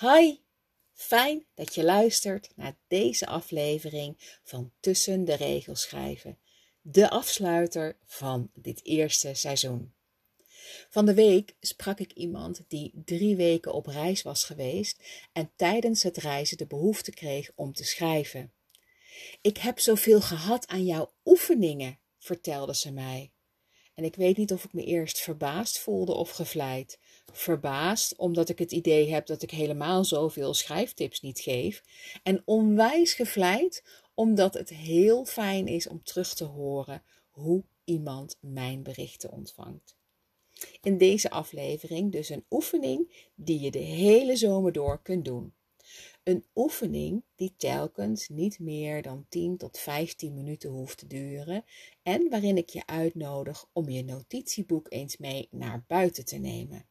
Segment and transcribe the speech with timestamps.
[0.00, 0.36] Hi,
[0.92, 6.38] fijn dat je luistert naar deze aflevering van Tussen de Regels Schrijven,
[6.80, 9.94] de afsluiter van dit eerste seizoen.
[10.88, 16.02] Van de week sprak ik iemand die drie weken op reis was geweest en tijdens
[16.02, 18.52] het reizen de behoefte kreeg om te schrijven.
[19.40, 23.32] Ik heb zoveel gehad aan jouw oefeningen, vertelde ze mij.
[23.98, 26.98] En ik weet niet of ik me eerst verbaasd voelde of gevleid.
[27.32, 31.82] Verbaasd omdat ik het idee heb dat ik helemaal zoveel schrijftips niet geef.
[32.22, 33.84] En onwijs gevleid
[34.14, 39.96] omdat het heel fijn is om terug te horen hoe iemand mijn berichten ontvangt.
[40.82, 45.54] In deze aflevering dus een oefening die je de hele zomer door kunt doen.
[46.22, 51.64] Een oefening die telkens niet meer dan 10 tot 15 minuten hoeft te duren
[52.02, 56.88] en waarin ik je uitnodig om je notitieboek eens mee naar buiten te nemen.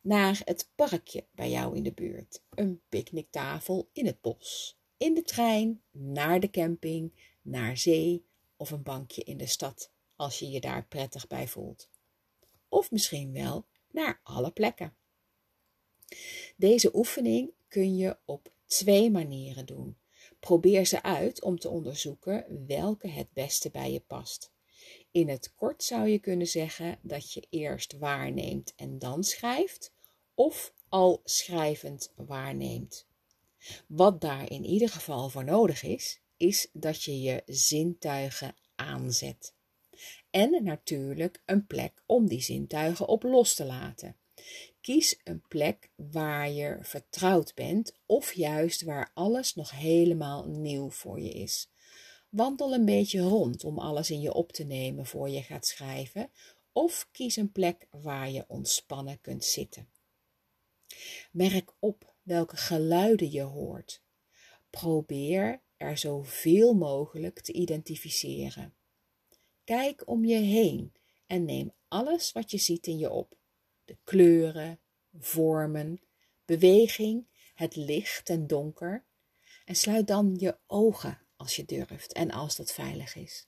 [0.00, 5.22] Naar het parkje bij jou in de buurt, een picknicktafel in het bos, in de
[5.22, 10.60] trein, naar de camping, naar zee of een bankje in de stad als je je
[10.60, 11.88] daar prettig bij voelt.
[12.68, 14.96] Of misschien wel naar alle plekken.
[16.56, 19.96] Deze oefening kun je op twee manieren doen.
[20.40, 24.52] Probeer ze uit om te onderzoeken welke het beste bij je past.
[25.10, 29.92] In het kort zou je kunnen zeggen dat je eerst waarneemt en dan schrijft,
[30.34, 33.06] of al schrijvend waarneemt.
[33.86, 39.54] Wat daar in ieder geval voor nodig is, is dat je je zintuigen aanzet.
[40.30, 44.16] En natuurlijk een plek om die zintuigen op los te laten.
[44.84, 51.20] Kies een plek waar je vertrouwd bent of juist waar alles nog helemaal nieuw voor
[51.20, 51.68] je is.
[52.28, 56.30] Wandel een beetje rond om alles in je op te nemen voor je gaat schrijven
[56.72, 59.88] of kies een plek waar je ontspannen kunt zitten.
[61.32, 64.02] Merk op welke geluiden je hoort.
[64.70, 68.74] Probeer er zoveel mogelijk te identificeren.
[69.64, 70.92] Kijk om je heen
[71.26, 73.36] en neem alles wat je ziet in je op
[73.84, 74.78] de kleuren,
[75.18, 76.00] vormen,
[76.44, 79.04] beweging, het licht en donker.
[79.64, 83.46] En sluit dan je ogen als je durft en als dat veilig is.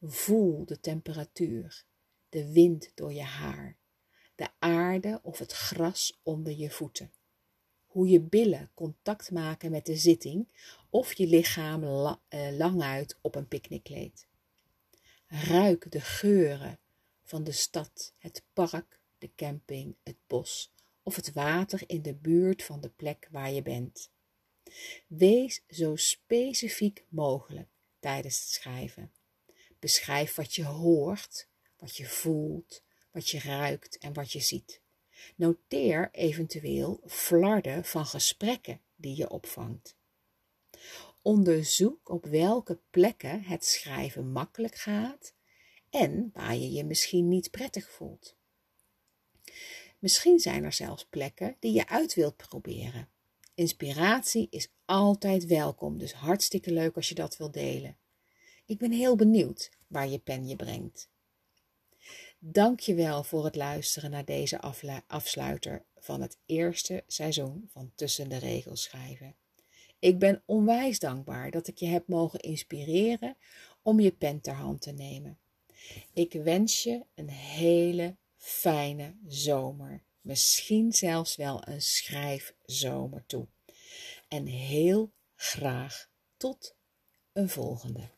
[0.00, 1.84] Voel de temperatuur,
[2.28, 3.76] de wind door je haar,
[4.34, 7.12] de aarde of het gras onder je voeten.
[7.86, 10.48] Hoe je billen contact maken met de zitting
[10.90, 14.26] of je lichaam la, eh, lang uit op een picknickkleed.
[15.26, 16.78] Ruik de geuren
[17.24, 20.72] van de stad, het park de camping, het bos
[21.02, 24.10] of het water in de buurt van de plek waar je bent.
[25.06, 29.12] Wees zo specifiek mogelijk tijdens het schrijven.
[29.78, 34.80] Beschrijf wat je hoort, wat je voelt, wat je ruikt en wat je ziet.
[35.36, 39.96] Noteer eventueel flarden van gesprekken die je opvangt.
[41.22, 45.34] Onderzoek op welke plekken het schrijven makkelijk gaat
[45.90, 48.38] en waar je je misschien niet prettig voelt.
[50.00, 53.08] Misschien zijn er zelfs plekken die je uit wilt proberen.
[53.54, 57.96] Inspiratie is altijd welkom, dus hartstikke leuk als je dat wilt delen.
[58.66, 61.10] Ik ben heel benieuwd waar je pen je brengt.
[62.38, 64.60] Dank je wel voor het luisteren naar deze
[65.06, 69.34] afsluiter van het eerste seizoen van Tussen de Regels schrijven.
[69.98, 73.36] Ik ben onwijs dankbaar dat ik je heb mogen inspireren
[73.82, 75.38] om je pen ter hand te nemen.
[76.12, 80.02] Ik wens je een hele fijne zomer.
[80.20, 83.48] Misschien zelfs wel een schrijfzomer toe.
[84.28, 86.76] En heel graag tot
[87.32, 88.10] een volgende.